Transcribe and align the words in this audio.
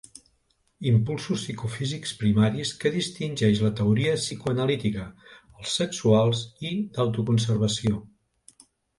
Impulsos 0.91 1.41
psicofísics 1.43 2.13
primaris 2.21 2.71
que 2.83 2.91
distingeix 2.95 3.61
la 3.65 3.69
teoria 3.79 4.15
psicoanalítica: 4.21 5.03
els 5.59 5.75
sexuals 5.81 6.41
i 6.71 6.73
d'autoconservació. 6.97 8.01